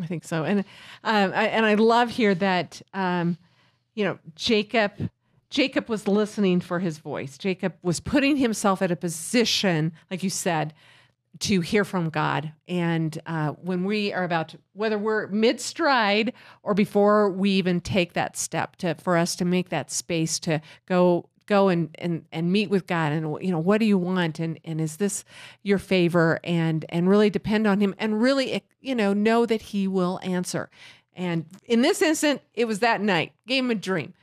I 0.00 0.06
think 0.06 0.24
so. 0.24 0.44
And 0.44 0.60
um, 1.04 1.32
I, 1.34 1.46
and 1.46 1.64
I 1.64 1.74
love 1.74 2.10
here 2.10 2.34
that 2.34 2.82
um, 2.92 3.38
you 3.94 4.04
know 4.04 4.18
Jacob 4.34 5.10
Jacob 5.50 5.88
was 5.88 6.08
listening 6.08 6.60
for 6.60 6.80
his 6.80 6.98
voice. 6.98 7.38
Jacob 7.38 7.74
was 7.82 8.00
putting 8.00 8.36
himself 8.36 8.82
at 8.82 8.90
a 8.90 8.96
position, 8.96 9.92
like 10.10 10.22
you 10.22 10.30
said, 10.30 10.74
to 11.40 11.60
hear 11.60 11.84
from 11.84 12.10
God. 12.10 12.52
And 12.68 13.18
uh, 13.26 13.50
when 13.52 13.84
we 13.84 14.12
are 14.12 14.24
about 14.24 14.50
to, 14.50 14.58
whether 14.72 14.98
we're 14.98 15.26
mid 15.28 15.60
stride 15.60 16.32
or 16.62 16.74
before 16.74 17.30
we 17.30 17.50
even 17.50 17.80
take 17.80 18.12
that 18.12 18.36
step 18.36 18.76
to 18.76 18.94
for 18.96 19.16
us 19.16 19.36
to 19.36 19.44
make 19.44 19.70
that 19.70 19.90
space 19.90 20.38
to 20.40 20.60
go 20.86 21.28
go 21.46 21.68
and 21.68 21.94
and 21.98 22.24
and 22.32 22.50
meet 22.50 22.70
with 22.70 22.86
God 22.86 23.12
and 23.12 23.36
you 23.44 23.50
know 23.50 23.58
what 23.58 23.78
do 23.78 23.86
you 23.86 23.98
want? 23.98 24.38
And 24.38 24.58
and 24.64 24.80
is 24.80 24.96
this 24.96 25.24
your 25.62 25.78
favor? 25.78 26.40
And 26.44 26.84
and 26.88 27.08
really 27.08 27.30
depend 27.30 27.66
on 27.66 27.80
him 27.80 27.94
and 27.98 28.20
really 28.20 28.62
you 28.80 28.94
know 28.94 29.12
know 29.12 29.44
that 29.46 29.62
he 29.62 29.88
will 29.88 30.20
answer. 30.22 30.70
And 31.14 31.46
in 31.64 31.82
this 31.82 32.00
instant 32.00 32.42
it 32.54 32.66
was 32.66 32.78
that 32.78 33.00
night. 33.00 33.32
Gave 33.46 33.64
him 33.64 33.70
a 33.70 33.76
dream. 33.76 34.14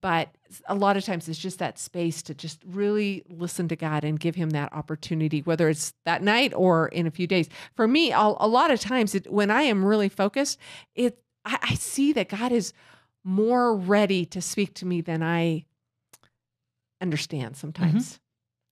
But 0.00 0.28
a 0.66 0.74
lot 0.74 0.96
of 0.96 1.04
times 1.04 1.28
it's 1.28 1.38
just 1.38 1.58
that 1.58 1.78
space 1.78 2.22
to 2.22 2.34
just 2.34 2.62
really 2.66 3.24
listen 3.28 3.68
to 3.68 3.76
God 3.76 4.04
and 4.04 4.18
give 4.18 4.34
him 4.34 4.50
that 4.50 4.72
opportunity 4.72 5.40
whether 5.42 5.68
it's 5.68 5.92
that 6.04 6.22
night 6.22 6.52
or 6.54 6.88
in 6.88 7.06
a 7.06 7.10
few 7.10 7.26
days 7.26 7.48
for 7.74 7.86
me 7.86 8.12
I'll, 8.12 8.36
a 8.40 8.48
lot 8.48 8.70
of 8.70 8.80
times 8.80 9.14
it, 9.14 9.30
when 9.32 9.50
I 9.50 9.62
am 9.62 9.84
really 9.84 10.08
focused 10.08 10.58
it 10.94 11.22
I, 11.44 11.58
I 11.62 11.74
see 11.74 12.12
that 12.12 12.28
God 12.28 12.52
is 12.52 12.72
more 13.24 13.74
ready 13.76 14.24
to 14.26 14.40
speak 14.40 14.74
to 14.74 14.86
me 14.86 15.00
than 15.00 15.22
I 15.22 15.64
understand 17.00 17.54
mm-hmm. 17.54 17.60
sometimes. 17.60 18.20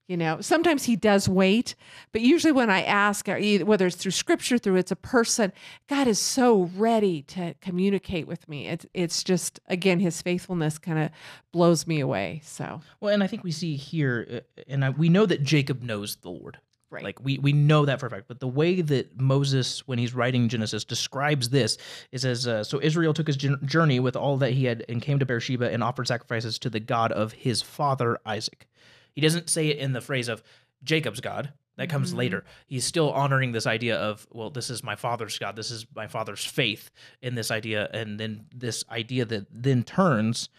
You 0.07 0.15
know, 0.15 0.39
sometimes 0.39 0.85
he 0.85 0.95
does 0.95 1.27
wait, 1.27 1.75
but 2.13 2.21
usually 2.21 2.53
when 2.53 2.69
I 2.69 2.81
ask, 2.83 3.27
whether 3.27 3.87
it's 3.87 3.97
through 3.97 4.11
scripture, 4.11 4.57
through 4.57 4.77
it's 4.77 4.91
a 4.91 4.95
person, 4.95 5.51
God 5.89 6.07
is 6.07 6.17
so 6.17 6.69
ready 6.77 7.23
to 7.23 7.55
communicate 7.59 8.25
with 8.25 8.47
me. 8.47 8.67
It's 8.69 8.85
it's 8.93 9.21
just 9.21 9.59
again 9.67 9.99
his 9.99 10.21
faithfulness 10.21 10.77
kind 10.77 10.97
of 10.97 11.09
blows 11.51 11.85
me 11.85 11.99
away. 11.99 12.39
So 12.45 12.81
Well, 13.01 13.13
and 13.13 13.21
I 13.21 13.27
think 13.27 13.43
we 13.43 13.51
see 13.51 13.75
here, 13.75 14.43
uh, 14.57 14.61
and 14.67 14.85
I, 14.85 14.91
we 14.91 15.09
know 15.09 15.25
that 15.25 15.43
Jacob 15.43 15.83
knows 15.83 16.15
the 16.15 16.29
Lord. 16.29 16.57
right, 16.89 17.03
Like 17.03 17.21
we 17.21 17.37
we 17.39 17.51
know 17.51 17.83
that 17.83 17.99
for 17.99 18.05
a 18.05 18.09
fact. 18.09 18.29
But 18.29 18.39
the 18.39 18.47
way 18.47 18.79
that 18.79 19.19
Moses, 19.19 19.85
when 19.89 19.99
he's 19.99 20.13
writing 20.13 20.47
Genesis, 20.47 20.85
describes 20.85 21.49
this 21.49 21.77
is 22.13 22.23
as 22.23 22.47
uh, 22.47 22.63
so 22.63 22.79
Israel 22.81 23.13
took 23.13 23.27
his 23.27 23.35
journey 23.35 23.99
with 23.99 24.15
all 24.15 24.37
that 24.37 24.53
he 24.53 24.63
had 24.63 24.85
and 24.87 25.01
came 25.01 25.19
to 25.19 25.25
Beersheba 25.25 25.69
and 25.69 25.83
offered 25.83 26.07
sacrifices 26.07 26.57
to 26.59 26.69
the 26.69 26.79
God 26.79 27.11
of 27.11 27.33
his 27.33 27.61
father 27.61 28.17
Isaac. 28.25 28.69
He 29.17 29.21
doesn't 29.21 29.49
say 29.49 29.69
it 29.69 29.77
in 29.79 29.93
the 29.93 29.99
phrase 30.01 30.27
of 30.27 30.43
Jacob's 30.83 31.21
God. 31.21 31.51
That 31.77 31.89
comes 31.89 32.13
Mhm. 32.13 32.17
later. 32.17 32.45
He's 32.67 32.85
still 32.85 33.11
honoring 33.11 33.51
this 33.51 33.65
idea 33.65 33.97
of, 33.97 34.27
well, 34.31 34.51
this 34.51 34.69
is 34.69 34.83
my 34.83 34.95
father's 34.95 35.39
God. 35.39 35.55
This 35.55 35.71
is 35.71 35.87
my 35.95 36.05
father's 36.05 36.45
faith 36.45 36.91
in 37.23 37.33
this 37.33 37.49
idea. 37.49 37.89
And 37.91 38.19
then 38.19 38.45
this 38.53 38.83
idea 38.91 39.25
that 39.25 39.47
then 39.49 39.83
turns 39.83 40.49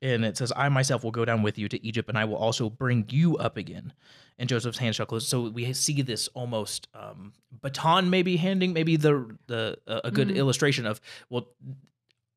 and 0.00 0.24
it 0.24 0.36
says, 0.36 0.52
I 0.54 0.68
myself 0.68 1.02
will 1.02 1.10
go 1.10 1.24
down 1.24 1.42
with 1.42 1.58
you 1.58 1.68
to 1.68 1.84
Egypt, 1.84 2.08
and 2.08 2.16
I 2.18 2.24
will 2.24 2.36
also 2.36 2.70
bring 2.70 3.06
you 3.08 3.36
up 3.38 3.56
again. 3.56 3.92
And 4.38 4.48
Joseph's 4.48 4.78
hand 4.78 4.94
shall 4.94 5.06
close. 5.06 5.26
So 5.26 5.48
we 5.48 5.72
see 5.72 6.02
this 6.02 6.28
almost 6.34 6.86
um, 6.94 7.32
baton, 7.62 8.10
maybe 8.10 8.36
handing, 8.36 8.72
maybe 8.74 8.94
the 8.96 9.36
the 9.48 9.78
uh, 9.88 10.02
a 10.04 10.10
good 10.12 10.28
Mhm. 10.28 10.36
illustration 10.36 10.86
of, 10.86 11.00
well, 11.30 11.48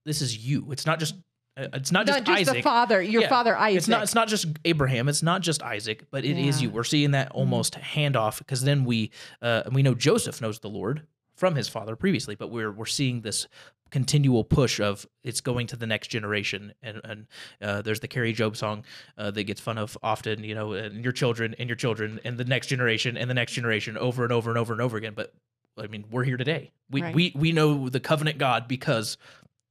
this 0.05 0.21
is 0.23 0.37
you. 0.37 0.71
It's 0.71 0.85
not 0.87 0.99
just 0.99 1.15
it's 1.57 1.91
not 1.91 2.05
just, 2.05 2.19
not 2.19 2.25
just 2.25 2.39
Isaac. 2.41 2.55
the 2.57 2.61
father, 2.61 3.01
your 3.01 3.23
Yeah, 3.23 3.29
father 3.29 3.57
Isaac. 3.57 3.77
It's 3.79 3.87
not. 3.87 4.03
It's 4.03 4.15
not 4.15 4.27
just 4.27 4.45
Abraham. 4.65 5.09
It's 5.09 5.23
not 5.23 5.41
just 5.41 5.63
Isaac, 5.63 6.05
but 6.11 6.23
it 6.23 6.37
is 6.37 6.37
Yeah. 6.37 6.51
Mm-hmm. 6.51 6.63
you. 6.63 6.69
We're 6.71 6.83
seeing 6.83 7.11
that 7.11 7.31
almost 7.31 7.73
handoff 7.75 8.37
because 8.39 8.61
then 8.63 8.85
we 8.85 9.11
uh, 9.41 9.63
we 9.71 9.81
know 9.83 9.93
Joseph 9.95 10.39
knows 10.41 10.59
the 10.59 10.69
Lord 10.69 11.03
from 11.35 11.55
his 11.55 11.67
father 11.67 11.95
previously, 11.95 12.35
but 12.35 12.51
we're 12.51 12.71
we're 12.71 12.85
seeing 12.85 13.21
this 13.21 13.47
continual 13.89 14.43
push 14.43 14.81
of 14.81 15.07
it's 15.23 15.39
going 15.39 15.65
to 15.65 15.77
the 15.77 15.87
next 15.87 16.09
generation 16.09 16.73
and 16.83 16.99
and 17.05 17.25
uh, 17.61 17.81
there's 17.81 18.01
the 18.01 18.07
Kari 18.09 18.33
Jobe 18.33 18.57
song 18.57 18.83
uh, 19.17 19.31
that 19.31 19.45
gets 19.45 19.61
fun 19.61 19.77
of 19.77 19.97
often 20.03 20.43
you 20.43 20.53
know 20.53 20.73
and 20.73 21.03
your 21.05 21.13
children 21.13 21.55
and 21.57 21.69
your 21.69 21.77
children 21.77 22.19
and 22.25 22.37
the 22.37 22.43
next 22.43 22.67
generation 22.67 23.15
and 23.15 23.29
the 23.29 23.33
next 23.33 23.53
generation 23.53 23.97
over 23.97 24.25
and 24.25 24.33
over 24.33 24.49
and 24.49 24.59
over 24.59 24.73
and 24.73 24.81
over 24.81 24.97
again 24.97 25.13
but 25.15 25.33
I 25.77 25.87
mean 25.87 26.03
we're 26.11 26.25
here 26.25 26.35
today 26.35 26.71
we 26.91 27.01
Right. 27.01 27.15
we 27.15 27.31
we 27.33 27.53
know 27.53 27.87
the 27.87 28.01
covenant 28.01 28.39
God 28.39 28.67
because 28.67 29.17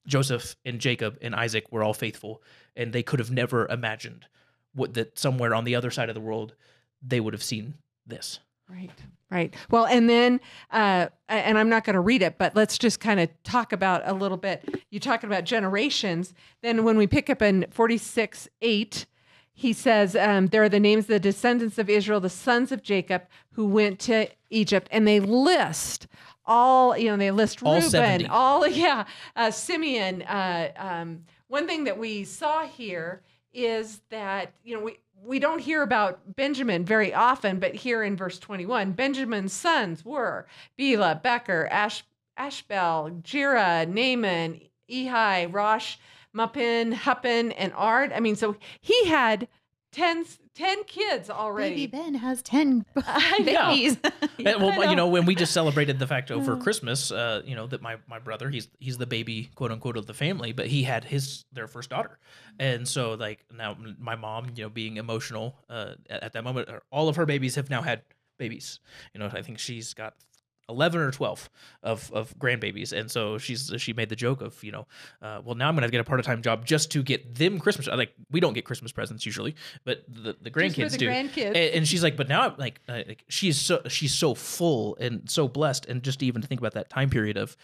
Joseph 0.07 0.57
and 0.65 0.81
Jacob 0.81 1.19
and 1.21 1.35
Isaac 1.35 1.71
were 1.71 1.83
all 1.83 1.95
faithful, 1.95 2.43
and 2.75 2.93
they 2.93 3.03
could 3.03 3.19
have 3.19 3.31
never 3.31 3.67
imagined 3.67 4.27
what 4.75 4.95
that 4.95 5.19
somewhere 5.19 5.55
on 5.55 5.65
the 5.65 5.75
other 5.75 5.91
side 5.91 6.09
of 6.09 6.15
the 6.15 6.21
world 6.21 6.55
they 7.03 7.21
would 7.21 7.35
have 7.35 7.43
seen 7.43 7.75
this. 8.07 8.41
Right, 8.69 8.91
right. 9.31 9.55
Well, 9.71 9.87
and 9.87 10.11
then, 10.11 10.41
uh, 10.73 11.07
and 11.29 11.57
I'm 11.57 11.69
not 11.69 11.85
going 11.85 11.95
to 11.95 12.01
read 12.01 12.23
it, 12.23 12.37
but 12.37 12.57
let's 12.57 12.79
just 12.79 12.99
kind 12.99 13.21
of 13.21 13.31
talk 13.45 13.73
about 13.73 14.03
a 14.05 14.13
little 14.13 14.37
bit. 14.37 14.69
You're 14.91 15.01
talking 15.01 15.31
about 15.31 15.45
generations. 15.45 16.35
Then, 16.63 16.83
when 16.85 16.97
we 16.97 17.07
pick 17.07 17.31
up 17.31 17.43
in 17.43 17.67
46 17.71 18.49
8, 18.61 19.07
he 19.53 19.73
says, 19.73 20.17
um, 20.17 20.49
There 20.49 20.63
are 20.65 20.69
the 20.69 20.81
names 20.81 21.05
of 21.05 21.09
the 21.09 21.21
descendants 21.21 21.79
of 21.79 21.89
Israel, 21.89 22.21
the 22.21 22.29
sons 22.29 22.73
of 22.73 22.83
Jacob, 22.83 23.23
who 23.53 23.67
went 23.67 24.01
to 24.01 24.29
Egypt, 24.51 24.89
and 24.91 25.07
they 25.07 25.21
list 25.21 26.09
all, 26.47 26.97
you 26.97 27.11
know, 27.11 27.17
they 27.17 27.31
list 27.31 27.63
All 27.63 27.75
Reuben, 27.75 27.91
70. 27.91 28.27
all, 28.27 28.67
yeah, 28.69 29.05
uh, 29.35 29.51
Simeon. 29.51 30.23
Uh, 30.23 30.71
um, 30.77 31.25
one 31.49 31.67
thing 31.67 31.85
that 31.85 31.99
we 31.99 32.25
saw 32.25 32.67
here 32.67 33.23
is 33.53 34.01
that, 34.11 34.53
you 34.65 34.77
know, 34.77 34.85
we, 34.85 34.99
we 35.25 35.39
don't 35.39 35.59
hear 35.59 35.83
about 35.83 36.37
Benjamin 36.37 36.85
very 36.85 37.13
often, 37.13 37.59
but 37.59 37.75
here 37.75 38.03
in 38.03 38.17
verse 38.17 38.39
21, 38.39 38.93
Benjamin's 38.93 39.53
sons 39.53 40.05
were 40.05 40.47
Bela, 40.77 41.21
Becher, 41.23 41.67
Ash, 41.69 42.05
Ashbel, 42.37 43.23
Jira, 43.23 43.89
Naaman, 43.89 44.61
Ehi, 44.91 45.53
Rosh, 45.53 45.97
Muppim, 46.35 46.93
Huppim, 46.93 47.53
and 47.57 47.73
Ard. 47.75 48.13
I 48.13 48.21
mean, 48.21 48.37
so 48.37 48.57
he 48.81 49.07
had 49.07 49.49
10, 49.93 50.27
10 50.57 50.85
kids 50.85 51.29
already. 51.29 51.87
Baby 51.87 51.99
Ben 51.99 52.15
has 52.15 52.43
10 52.43 52.85
babies. 53.45 53.99
And, 54.39 54.49
I 54.49 54.57
well, 54.57 54.77
know. 54.77 54.91
you 54.91 54.97
know, 54.97 55.09
when 55.09 55.25
we 55.25 55.35
just 55.35 55.53
celebrated 55.53 55.99
the 55.99 56.07
fact 56.07 56.31
over. 56.31 56.57
Christmas, 56.57 57.11
uh, 57.11 57.43
you 57.45 57.57
know, 57.57 57.67
that 57.69 57.81
my, 57.81 57.97
my 58.07 58.19
brother, 58.19 58.51
he's 58.51 58.69
he's 58.79 58.99
the 58.99 59.07
baby, 59.07 59.51
quote 59.55 59.73
unquote, 59.73 59.97
of 59.97 60.07
the 60.07 60.13
family, 60.15 60.53
but 60.53 60.67
he 60.67 60.83
had 60.83 61.05
his 61.05 61.45
their 61.53 61.67
first 61.67 61.91
daughter, 61.91 62.19
and 62.59 62.87
so 62.87 63.15
like 63.15 63.45
now 63.53 63.77
my 63.99 64.15
mom, 64.15 64.51
you 64.55 64.65
know, 64.65 64.69
being 64.69 64.99
emotional 64.99 65.57
uh, 65.71 65.95
at, 66.11 66.23
at 66.25 66.33
that 66.35 66.45
moment, 66.45 66.69
all 66.91 67.09
of 67.09 67.17
her 67.17 67.25
babies 67.25 67.55
have 67.55 67.71
now 67.71 67.83
had 67.83 68.03
babies. 68.39 68.81
You 69.15 69.21
know, 69.21 69.31
I 69.33 69.43
think 69.43 69.59
she's 69.59 69.95
got. 69.95 70.15
11 70.69 71.01
or 71.01 71.11
12 71.13 71.49
of, 71.85 72.11
of 72.13 72.37
grandbabies. 72.39 72.93
And 72.93 73.11
so 73.11 73.39
she's 73.39 73.73
she 73.79 73.93
made 73.93 74.09
the 74.09 74.17
joke 74.17 74.41
of 74.43 74.63
you 74.65 74.73
know 74.73 74.87
uh, 75.23 75.41
well 75.45 75.55
now 75.55 75.69
i'm 75.69 75.75
gonna 75.77 75.89
get 75.89 76.01
a 76.01 76.05
part-time 76.05 76.43
job 76.43 76.65
just 76.67 76.91
to 76.91 77.03
get 77.03 77.35
them 77.37 77.59
christmas 77.61 77.87
like 77.87 78.13
we 78.31 78.41
don't 78.41 78.53
get 78.55 78.65
christmas 78.65 78.91
presents 78.91 79.25
usually 79.25 79.55
but 79.85 80.05
the, 80.09 80.37
the 80.41 80.51
grandkids 80.51 80.91
the 80.93 80.99
do. 80.99 81.09
grandkids. 81.09 81.47
and, 81.47 81.57
and 81.57 81.89
she's 81.89 82.03
like, 82.03 82.17
but 82.17 82.29
now 82.29 82.43
I'm 82.43 82.55
like, 82.59 82.81
uh, 82.89 83.03
like 83.07 83.25
she's 83.29 83.61
so 83.61 83.81
she's 83.89 84.13
so 84.15 84.35
full 84.35 84.97
and 84.97 85.31
so 85.31 85.47
blessed, 85.49 85.87
and 85.87 86.03
just 86.03 86.19
to 86.21 86.27
even 86.27 86.43
to 86.43 86.49
think 86.49 86.61
about 86.61 86.75
that 86.75 86.91
time 86.91 87.11
period 87.11 87.37
of, 87.37 87.57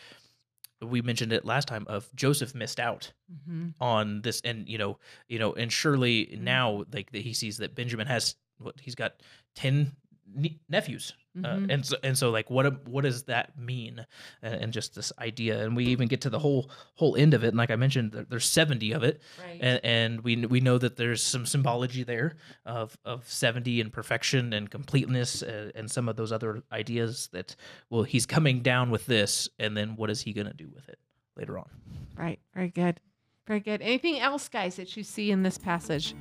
we 0.80 1.00
mentioned 1.02 1.32
it 1.32 1.44
last 1.44 1.68
time 1.68 1.85
of 1.88 2.09
Joseph 2.14 2.54
missed 2.54 2.80
out 2.80 3.12
Mhm. 3.49 3.75
on 3.80 4.23
this, 4.23 4.40
and 4.44 4.68
you 4.68 4.78
know, 4.78 4.99
you 5.28 5.38
know, 5.38 5.52
and 5.54 5.73
surely 5.73 6.37
now 6.40 6.85
like 6.92 7.11
that 7.12 7.23
he 7.23 7.32
sees 7.32 7.59
that 7.59 7.75
Benjamin 7.75 8.06
has 8.06 8.37
what 8.59 8.78
he's 8.80 8.94
got 8.94 9.14
ten 9.54 9.92
ne- 10.35 10.59
nephews, 10.69 11.12
Mhm. 11.37 11.45
uh, 11.45 11.73
and 11.73 11.87
so 11.87 11.97
and 12.02 12.17
so 12.19 12.31
like 12.31 12.50
what 12.50 12.87
what 12.88 13.05
does 13.05 13.25
that 13.25 13.59
mean, 13.59 14.05
and, 14.43 14.55
and 14.64 14.73
just 14.73 14.95
this 14.95 15.12
idea, 15.19 15.64
and 15.64 15.75
we 15.75 15.87
even 15.87 16.09
get 16.09 16.21
to 16.23 16.31
the 16.31 16.38
whole 16.38 16.71
whole 16.95 17.17
end 17.17 17.33
of 17.35 17.43
it, 17.45 17.49
and 17.49 17.57
like 17.57 17.71
I 17.71 17.76
mentioned, 17.76 18.12
there, 18.12 18.25
there's 18.29 18.45
seventy 18.45 18.93
of 18.93 19.02
it, 19.02 19.23
right. 19.43 19.59
and, 19.61 19.81
and 19.85 20.21
we 20.23 20.37
we 20.47 20.61
know 20.61 20.76
that 20.79 20.97
there's 20.97 21.23
some 21.23 21.47
symbology 21.47 22.02
there 22.02 22.37
of 22.67 22.97
of 23.05 23.29
70 23.31 23.81
and 23.81 23.93
perfection 23.93 24.52
and 24.52 24.71
completeness 24.71 25.43
uh, 25.43 25.71
and 25.75 25.91
some 25.91 26.09
of 26.09 26.17
those 26.17 26.33
other 26.33 26.62
ideas 26.71 27.29
that 27.33 27.57
well 27.91 28.02
he's 28.02 28.26
coming 28.26 28.61
down 28.61 28.91
with 28.91 29.07
this 29.07 29.49
and 29.59 29.76
then 29.76 29.97
what 29.97 30.11
is 30.11 30.21
he 30.23 30.33
going 30.33 30.47
to 30.47 30.52
do 30.55 30.69
with 30.75 30.88
it 30.88 30.99
later 31.37 31.59
on 31.59 31.69
Right. 32.17 32.41
Very 32.55 32.69
good. 32.69 33.00
Very 33.49 33.61
good. 33.61 33.81
Anything 33.81 34.21
else, 34.21 34.49
guys, 34.49 34.76
that 34.76 34.97
you 34.97 35.02
see 35.02 35.31
in 35.31 35.43
this 35.43 35.57
passage? 35.59 36.14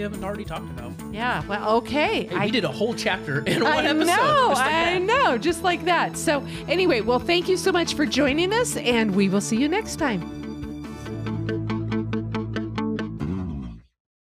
We 0.00 0.04
haven't 0.04 0.24
already 0.24 0.46
talked 0.46 0.70
about 0.70 0.92
Yeah. 1.12 1.44
Well, 1.46 1.76
okay. 1.76 2.24
hey, 2.24 2.38
we 2.46 2.50
did 2.50 2.64
a 2.64 2.72
whole 2.72 2.94
chapter 2.94 3.40
in 3.44 3.62
one 3.62 3.70
I 3.70 3.84
episode 3.84 4.06
know. 4.06 4.48
like 4.54 4.66
I 4.66 4.98
that. 4.98 5.02
know. 5.02 5.36
Just 5.36 5.62
like 5.62 5.84
that. 5.84 6.16
So, 6.16 6.42
anyway, 6.68 7.02
well, 7.02 7.18
thank 7.18 7.50
you 7.50 7.58
so 7.58 7.70
much 7.70 7.92
for 7.92 8.06
joining 8.06 8.50
us, 8.54 8.78
and 8.78 9.14
we 9.14 9.28
will 9.28 9.42
see 9.42 9.58
you 9.58 9.68
next 9.68 9.96
time. 9.96 10.39